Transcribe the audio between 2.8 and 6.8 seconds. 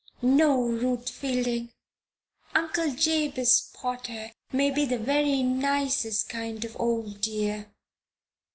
Jabez Potter may be the very nicest kind of